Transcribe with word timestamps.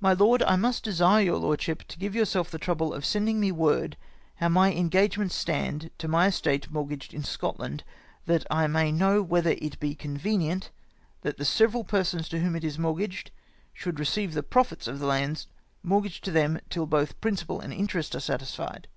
My 0.00 0.12
Lord,— 0.12 0.42
I 0.48 0.56
must 0.56 0.82
desire 0.82 1.22
your 1.22 1.36
lordship 1.36 1.84
to 1.86 1.98
give 2.00 2.16
yourself 2.16 2.50
the 2.50 2.58
trouble 2.58 2.92
of 2.92 3.04
sending 3.04 3.38
me 3.38 3.52
word 3.52 3.96
how 4.34 4.48
my 4.48 4.72
engagements 4.74 5.36
stand 5.36 5.88
to 5.98 6.08
my 6.08 6.26
estate 6.26 6.68
mortgaged 6.68 7.14
in 7.14 7.22
Scotland, 7.22 7.84
that 8.26 8.44
I 8.50 8.66
may 8.66 8.90
know 8.90 9.22
whether 9.22 9.50
it 9.52 9.78
be 9.78 9.94
convenient 9.94 10.70
that 11.20 11.36
the 11.36 11.44
several 11.44 11.84
persons 11.84 12.28
to 12.30 12.40
whom 12.40 12.56
it 12.56 12.64
is 12.64 12.76
mortgaged 12.76 13.30
should 13.72 14.00
receive 14.00 14.34
the 14.34 14.42
profits 14.42 14.88
of 14.88 14.98
the 14.98 15.06
lands 15.06 15.46
mort 15.84 16.02
gaged 16.02 16.24
to 16.24 16.32
them 16.32 16.58
till 16.68 16.86
both 16.86 17.20
principal 17.20 17.60
and 17.60 17.72
interest 17.72 18.16
is 18.16 18.24
satisfied. 18.24 18.88